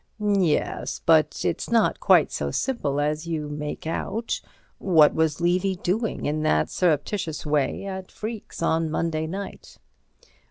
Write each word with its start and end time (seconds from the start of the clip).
"Yes; 0.19 0.99
but 1.05 1.41
it's 1.45 1.69
not 1.69 1.99
quite 1.99 2.31
so 2.31 2.49
simple 2.49 2.99
as 2.99 3.27
you 3.27 3.47
make 3.47 3.85
out. 3.85 4.41
What 4.79 5.13
was 5.13 5.39
Levy 5.39 5.75
doing 5.75 6.25
in 6.25 6.41
that 6.41 6.71
surreptitious 6.71 7.45
way 7.45 7.85
at 7.85 8.11
Freke's 8.11 8.63
on 8.63 8.89
Monday 8.89 9.27
night?" 9.27 9.77